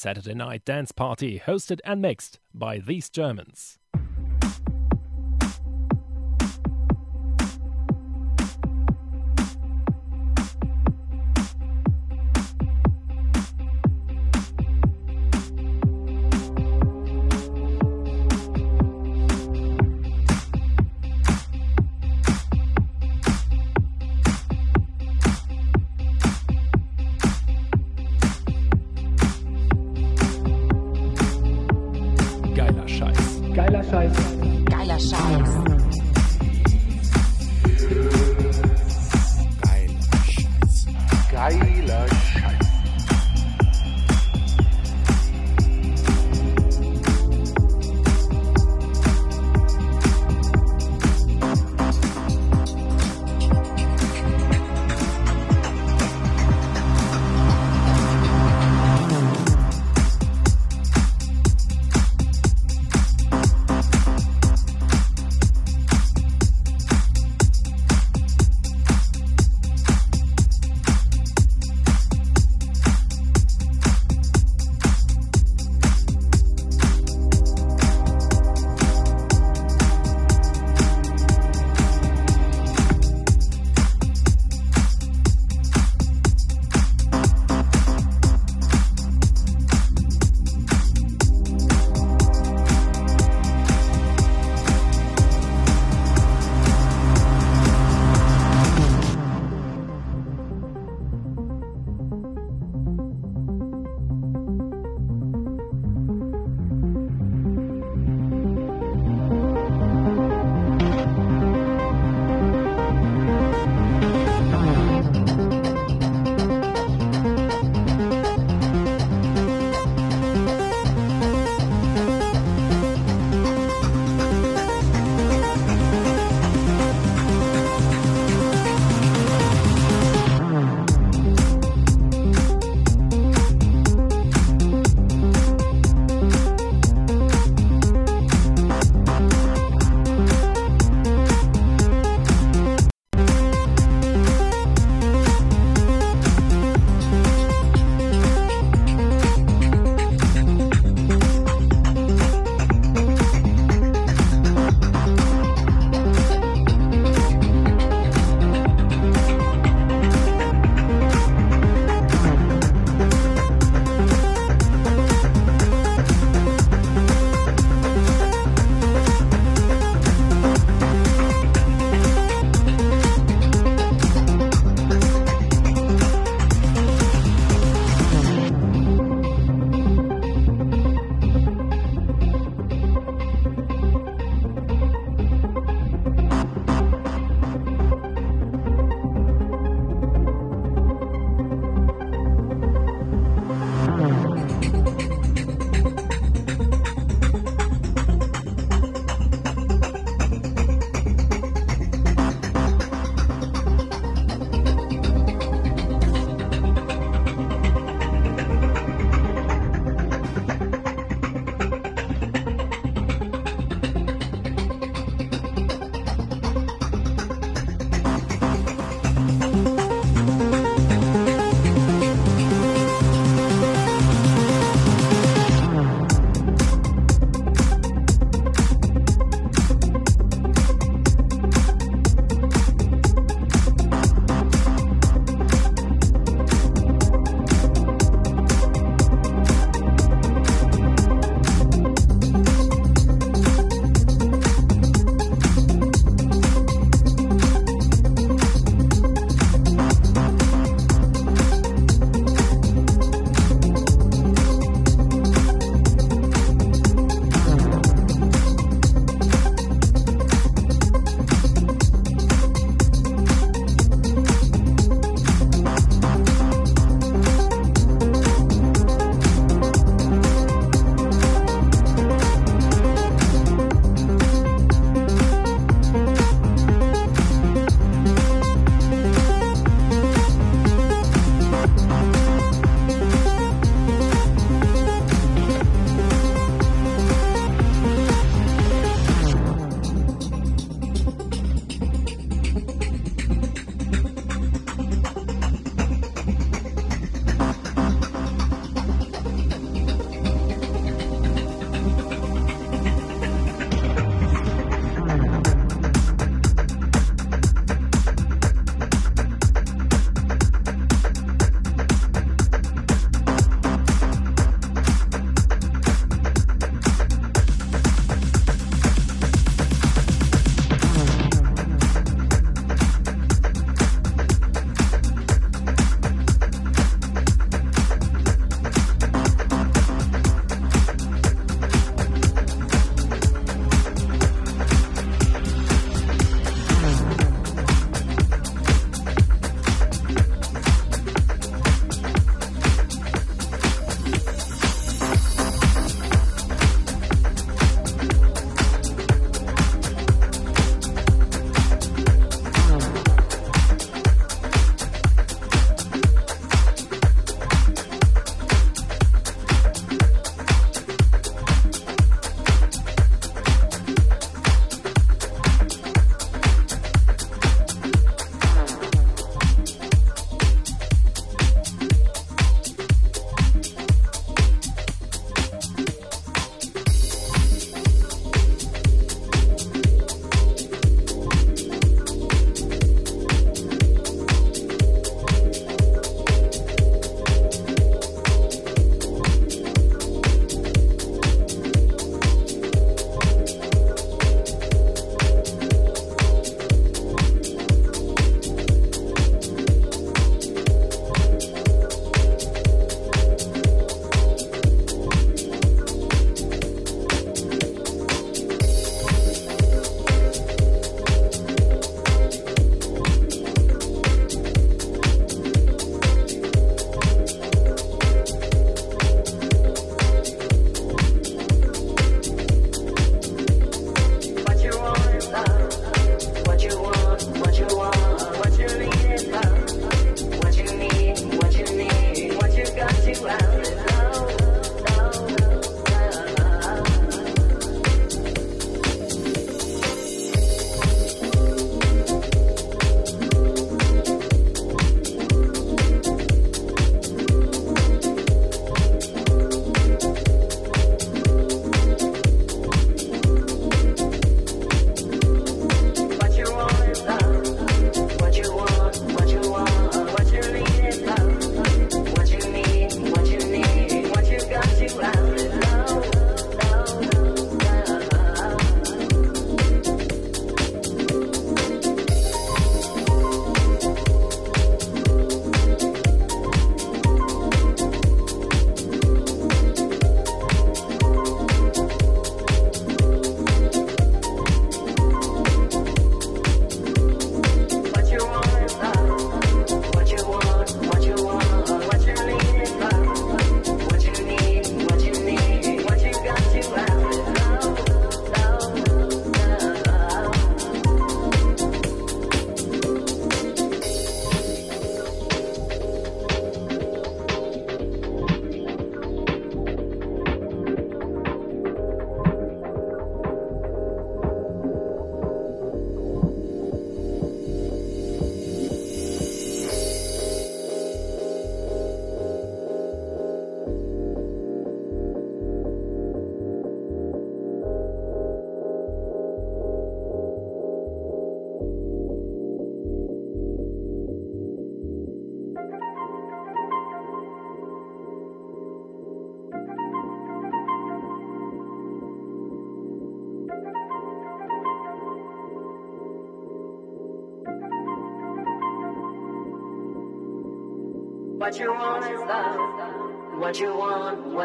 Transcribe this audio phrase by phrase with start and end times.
[0.00, 3.78] Saturday night dance party hosted and mixed by these Germans.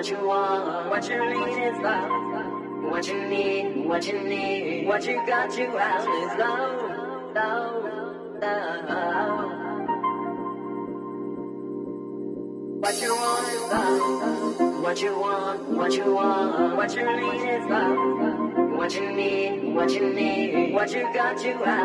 [0.06, 2.92] What you want, what you need is love.
[2.92, 7.84] What you need, what you need, what you got you out is love, love,
[8.40, 9.52] love.
[12.82, 14.84] What you want is love.
[14.84, 18.78] What you want, what you want, what you need is love.
[18.78, 21.85] What you need, what you need, what you got you out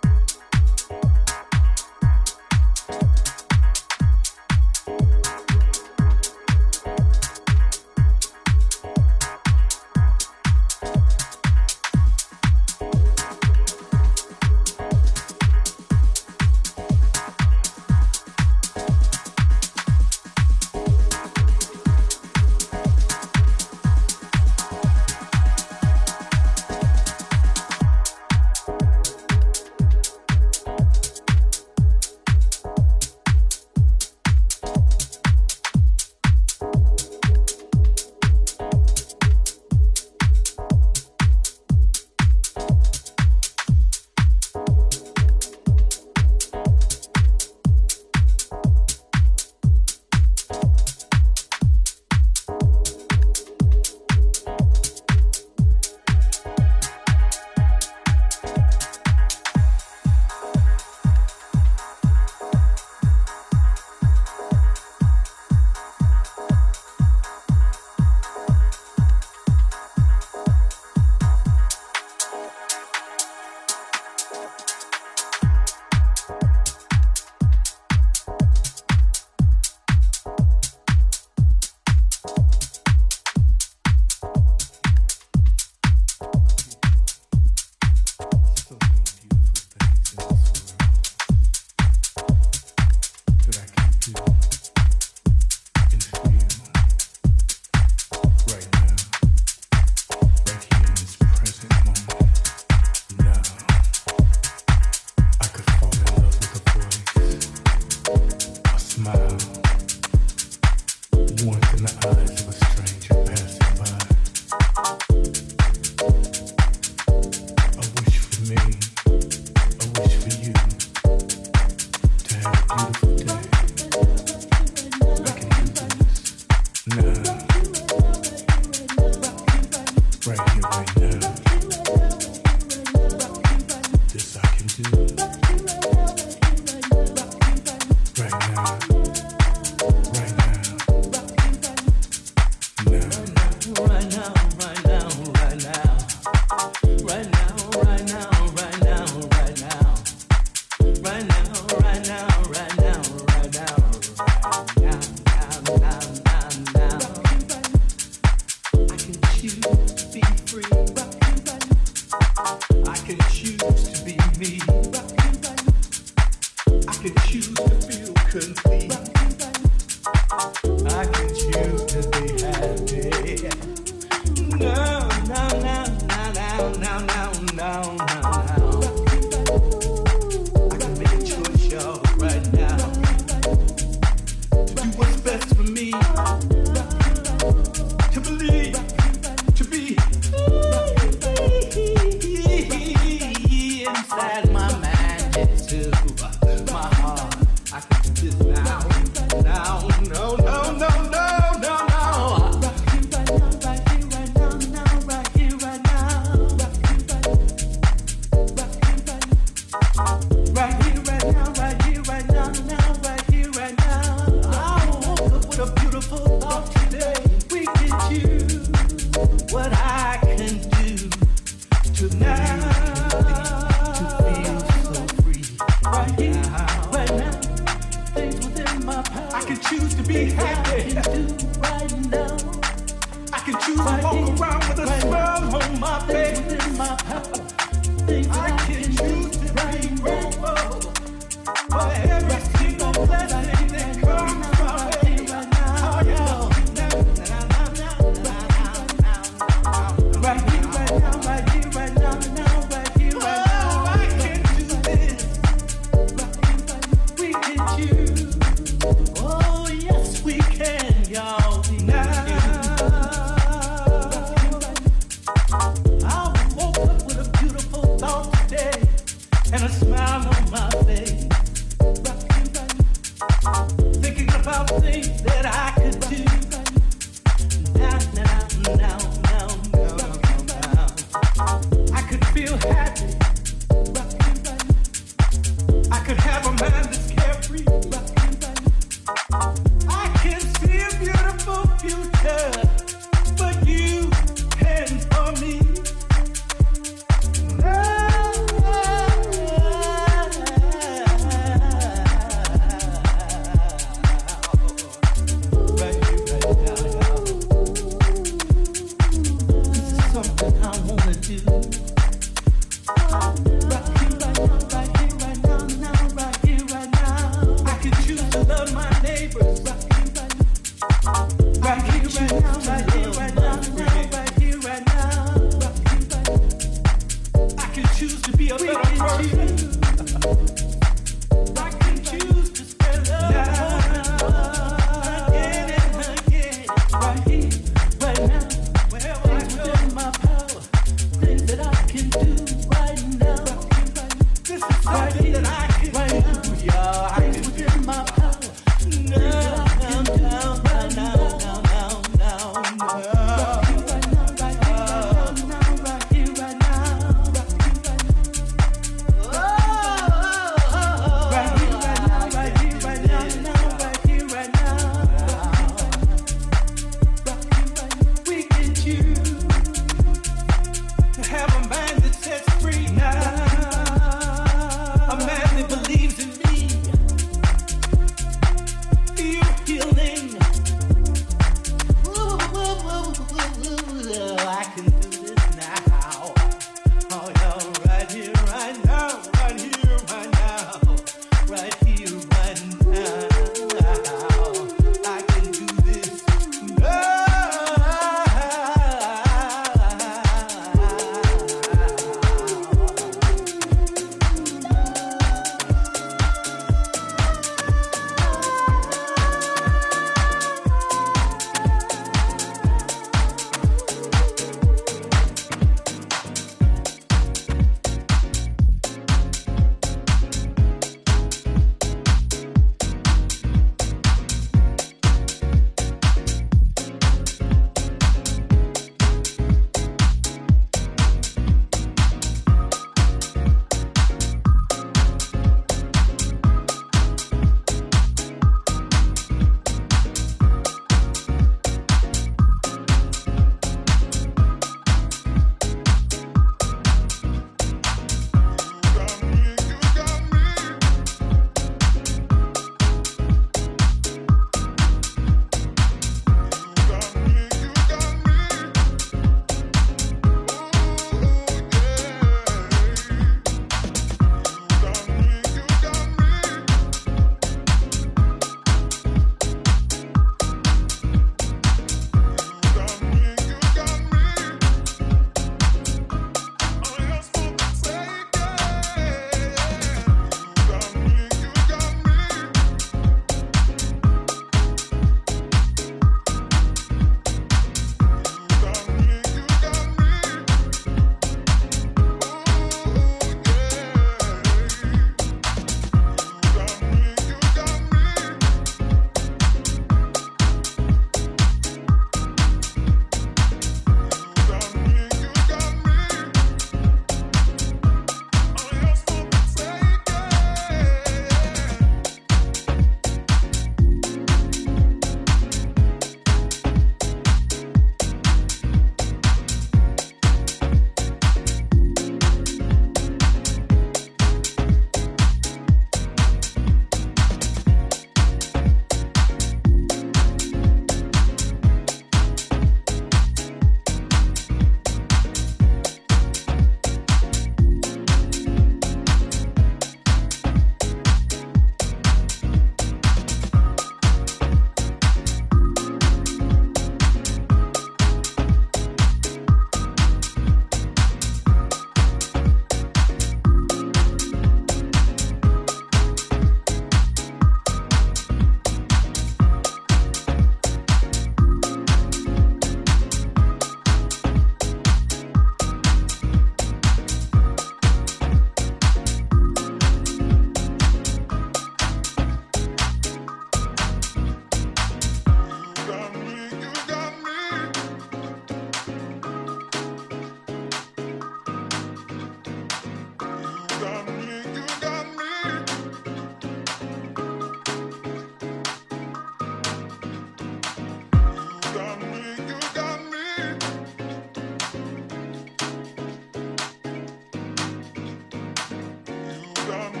[599.71, 600.00] Satan.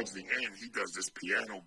[0.00, 1.62] Towards the end, he does this piano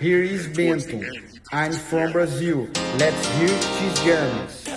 [0.00, 1.00] here is Bento.
[1.52, 2.68] I'm from Brazil.
[2.98, 4.67] Let's hear these Germans.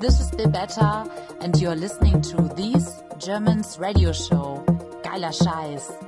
[0.00, 4.64] This is Bebetta, and you're listening to These Germans Radio Show.
[5.04, 5.99] Geiler Scheiß.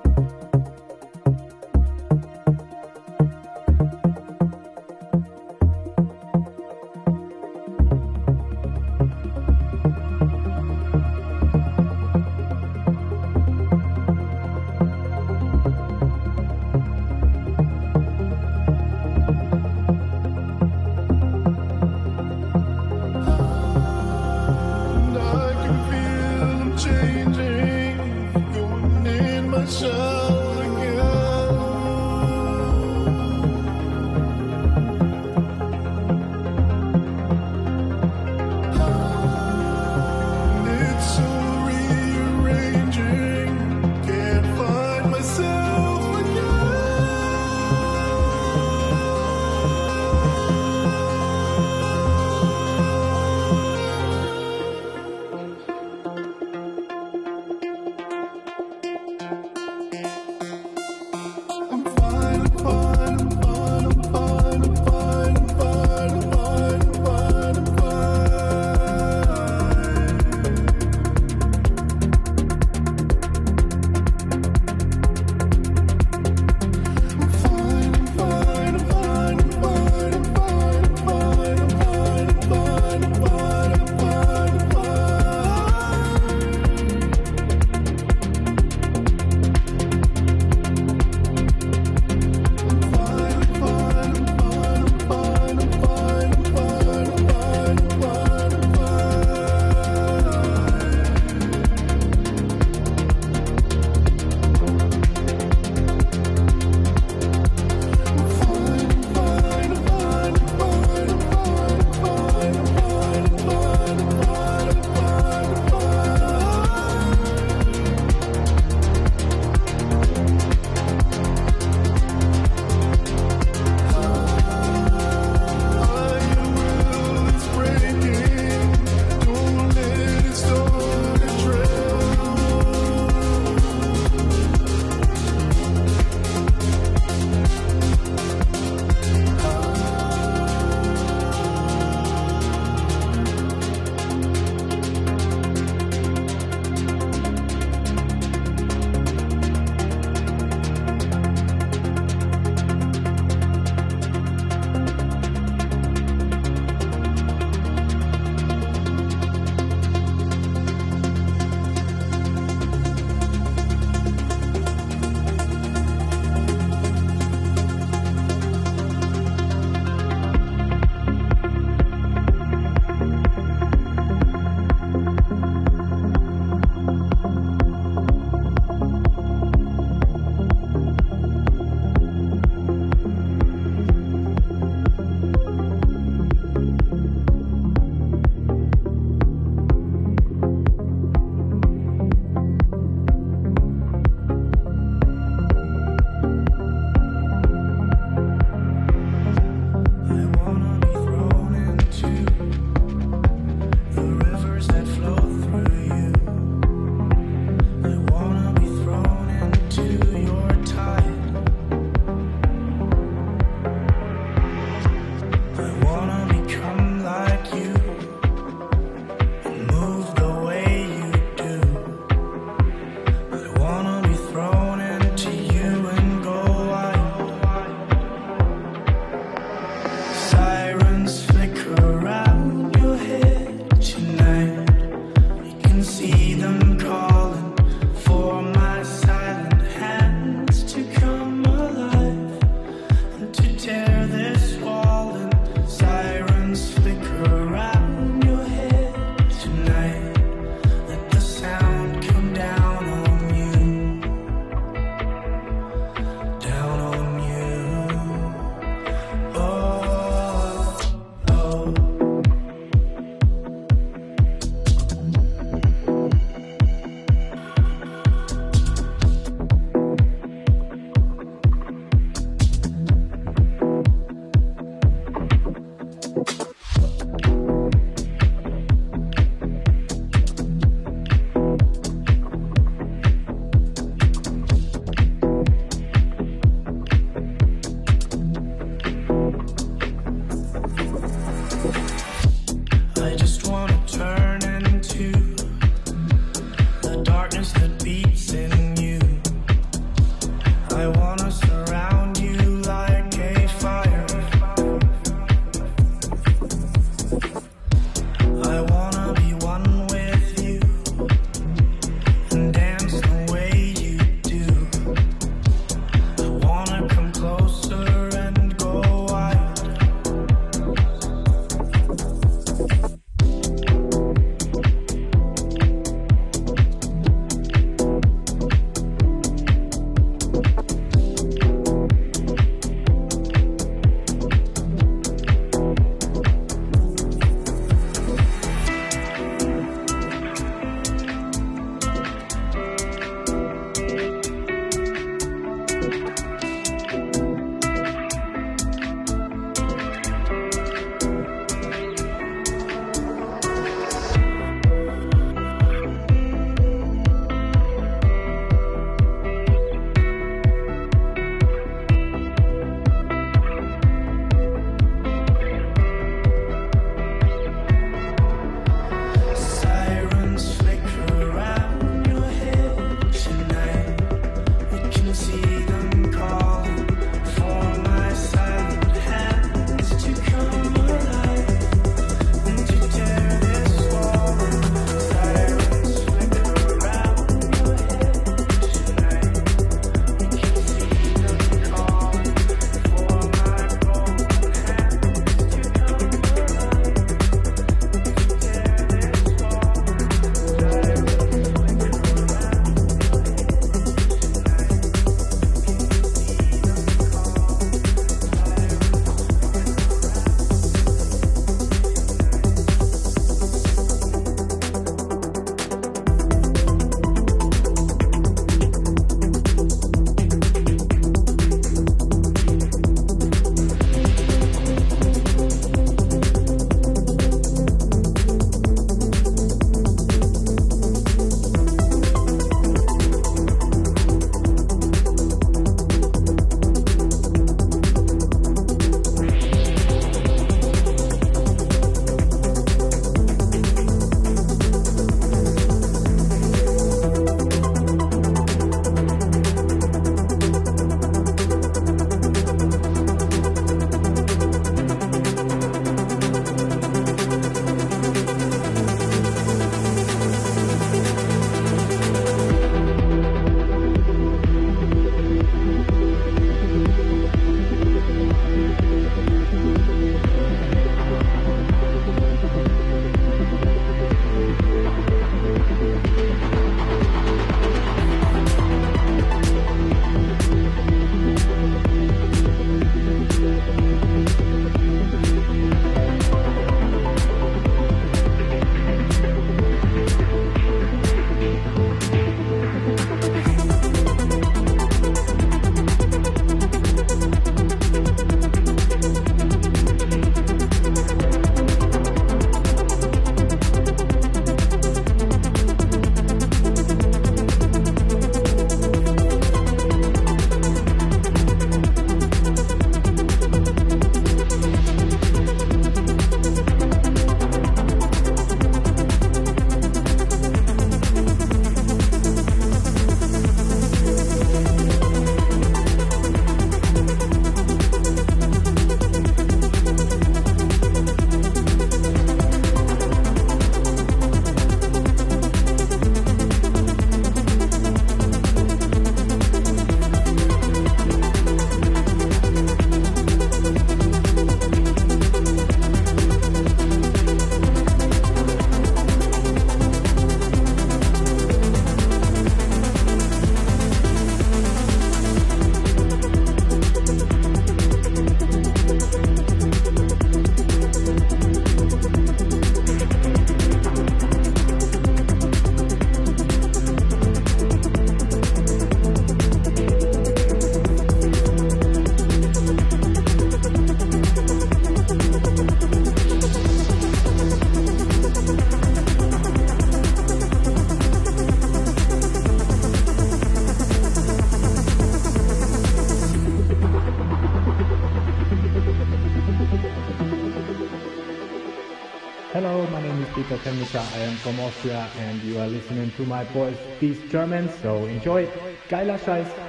[593.82, 594.14] Temnica.
[594.14, 597.72] I am from Austria and you are listening to my voice, these Germans.
[597.82, 598.48] So enjoy.
[598.88, 599.61] Geiler Scheiß.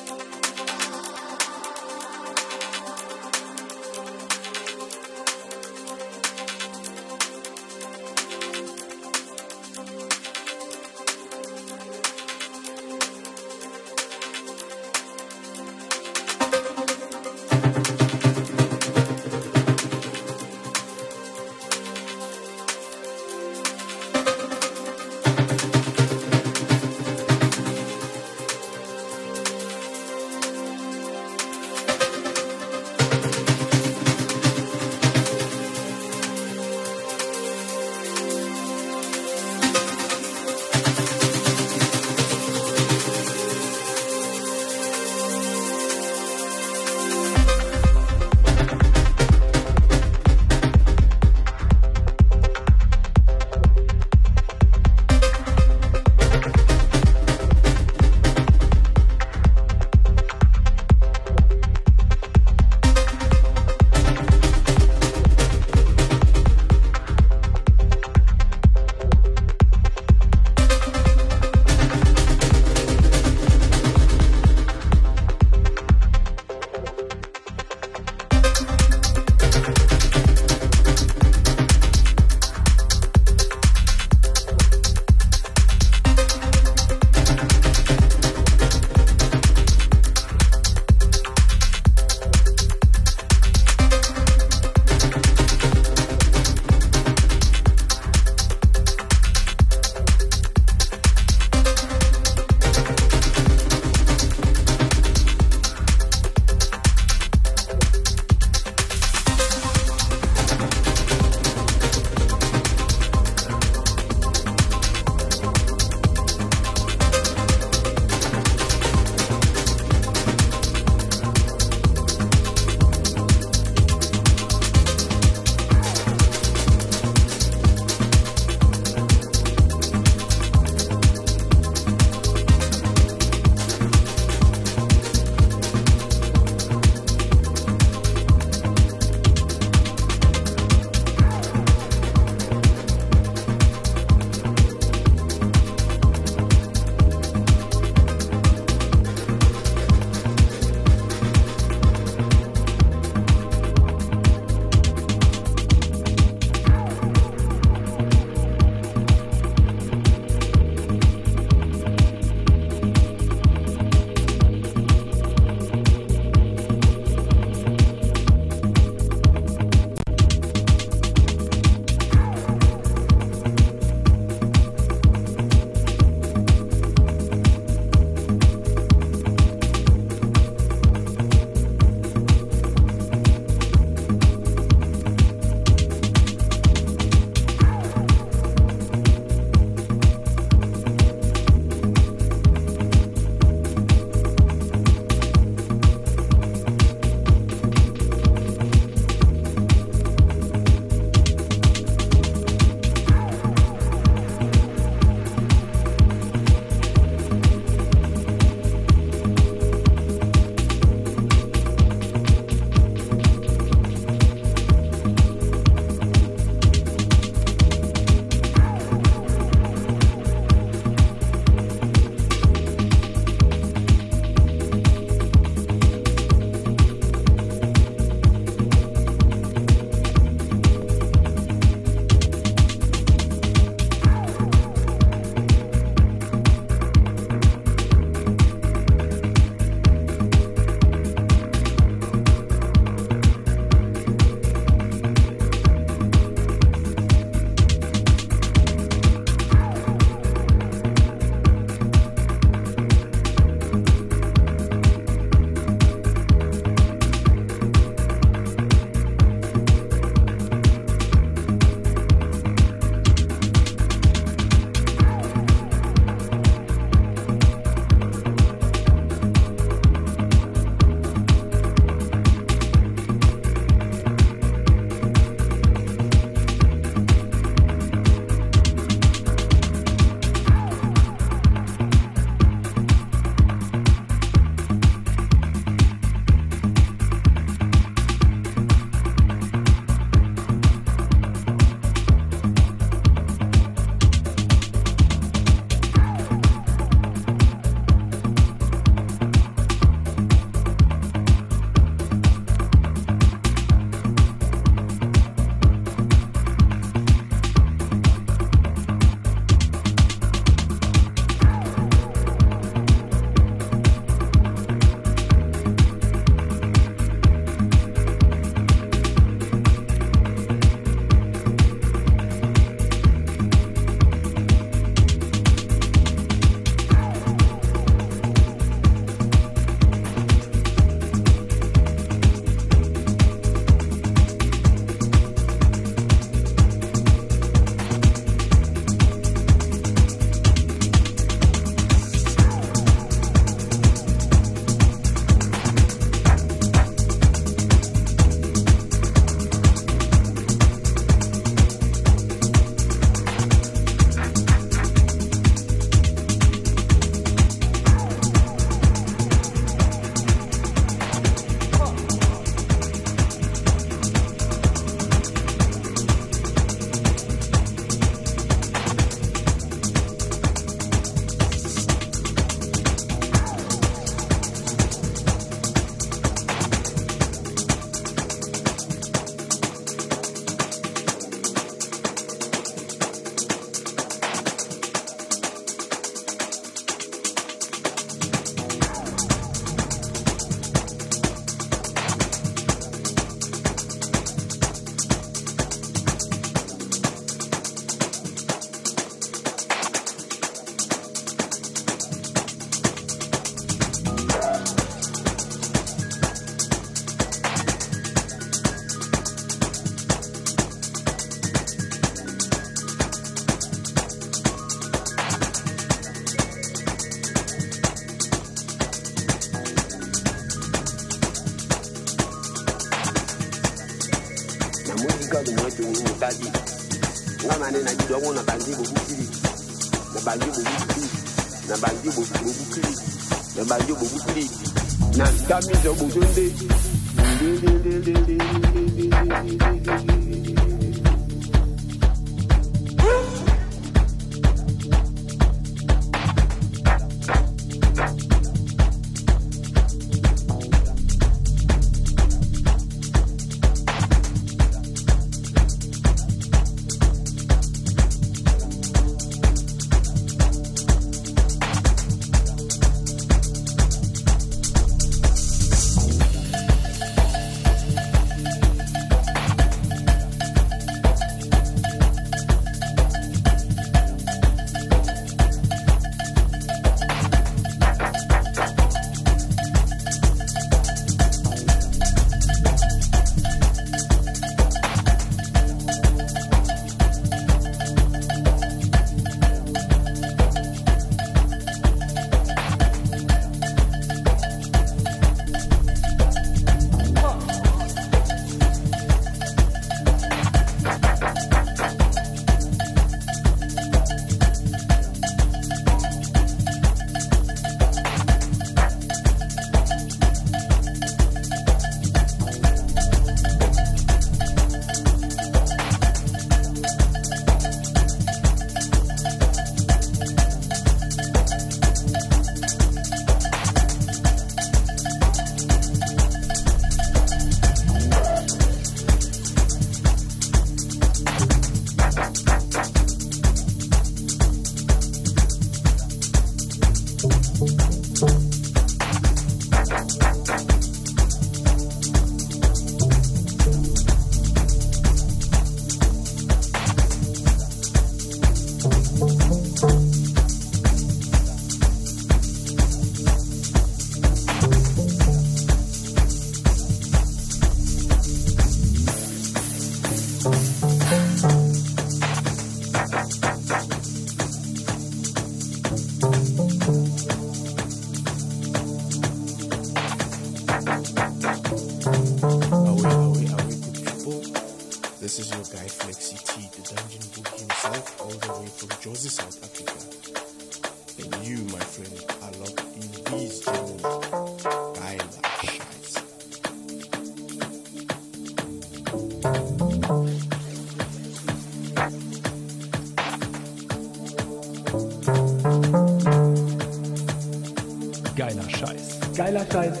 [599.71, 600.00] Geiler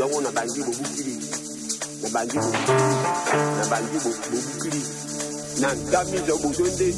[0.00, 1.14] yango na bangi bobukili
[2.02, 2.36] na bangi
[3.58, 4.82] na bangi bobukili
[5.60, 6.94] na ndamizo bozo nde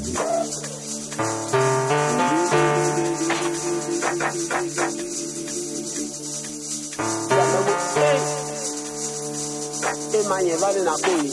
[10.20, 11.32] emanye bale na boyi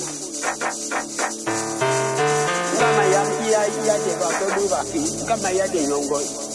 [2.77, 6.48] ngama ya ya ya de ba ko ba ki ngama ya de nyongo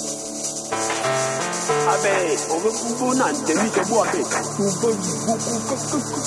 [2.05, 4.21] abe obe kumbu na ntemi to bu abe
[4.57, 4.89] kumbu
[5.25, 5.33] bu
[5.67, 6.21] ku tuku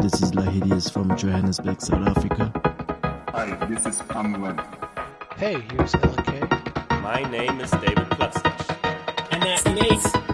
[0.00, 2.52] this is Lahidius from Johannesburg, South Africa.
[3.32, 4.60] Hi, this is Cameron.
[5.36, 7.02] Hey, here's LK.
[7.02, 9.32] My name is David Platzdash.
[9.32, 10.27] And that's Nate.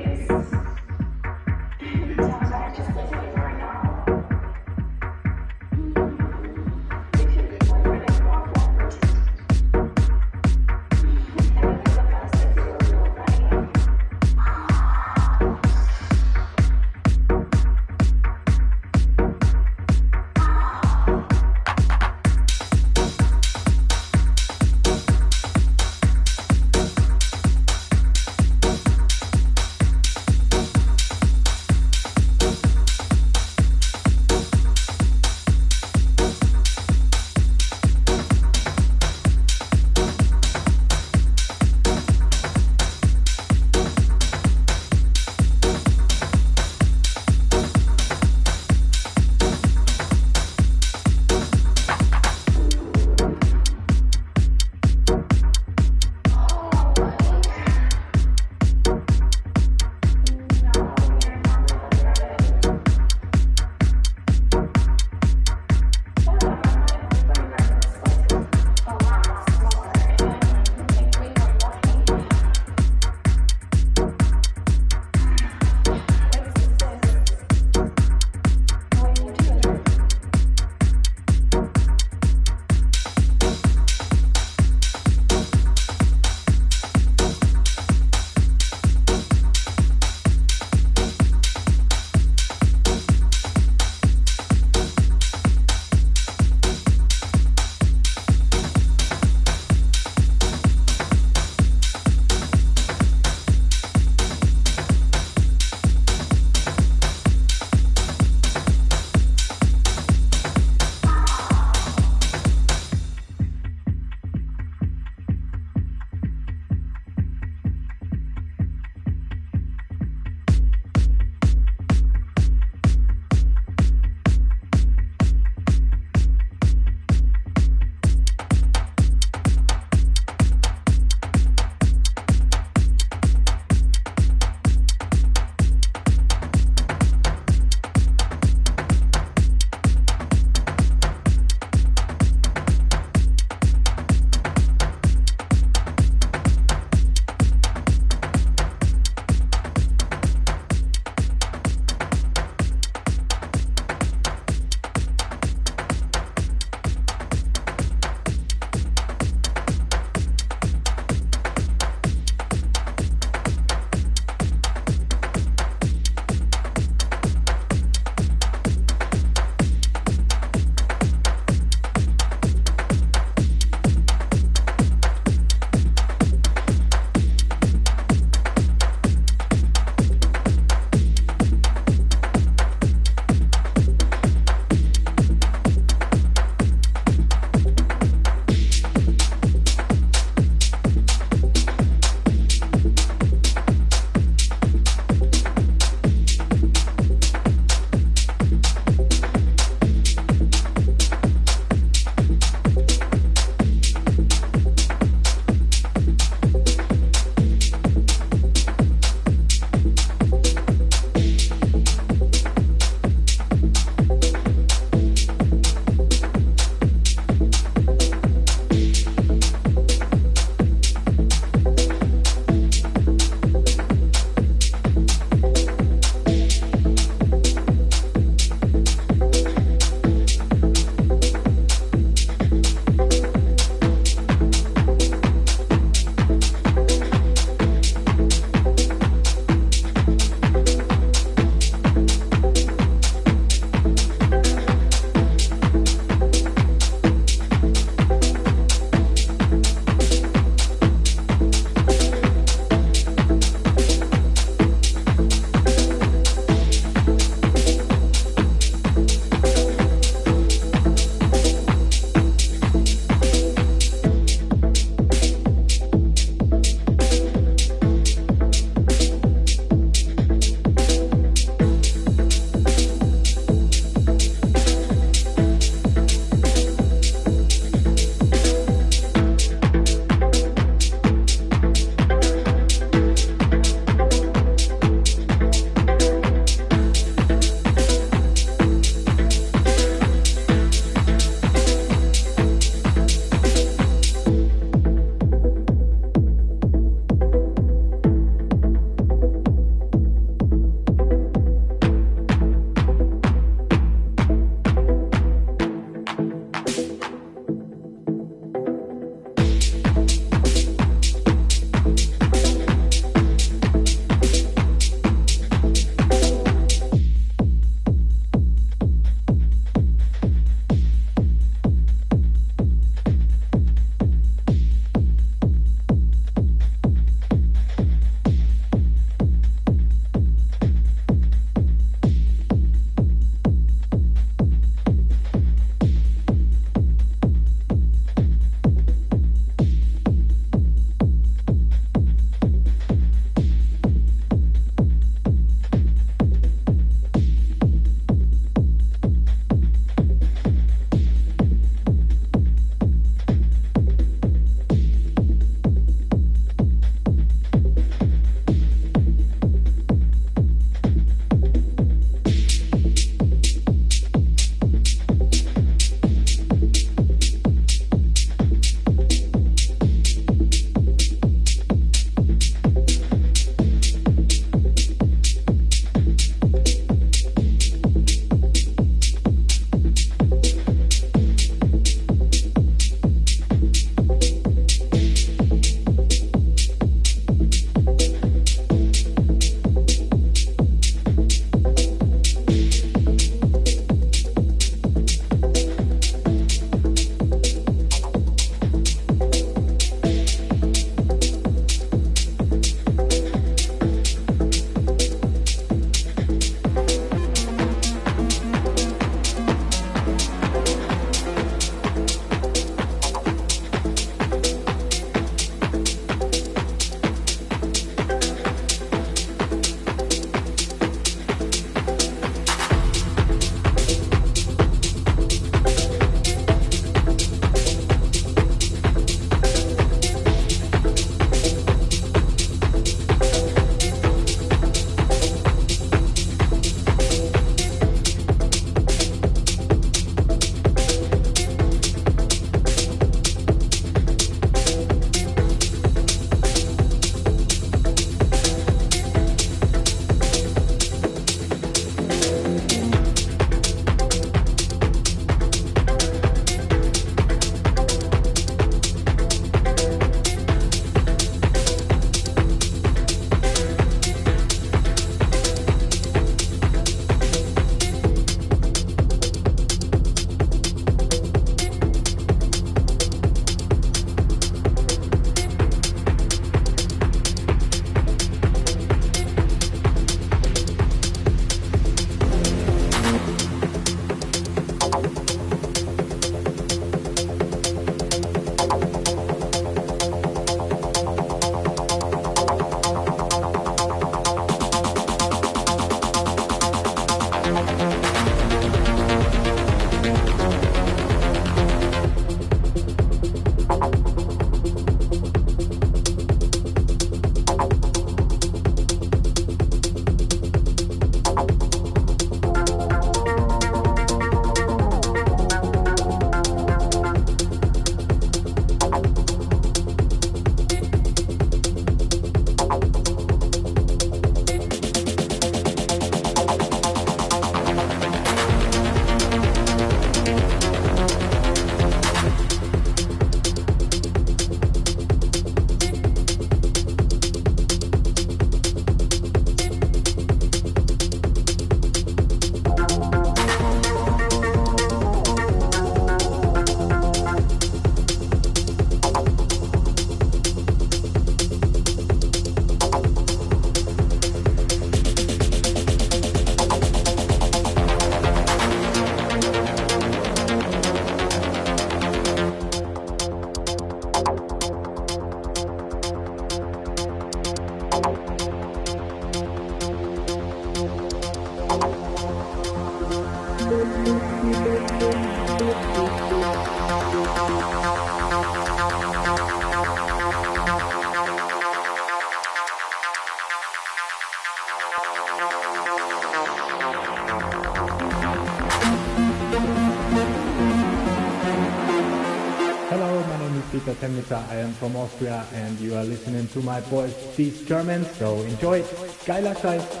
[594.01, 594.49] Temnitsa.
[594.49, 597.13] I am from Austria and you are listening to my voice.
[597.35, 598.09] these Germans.
[598.17, 598.83] So enjoy.
[599.25, 600.00] Geiler Scheiß.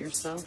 [0.00, 0.44] yourself.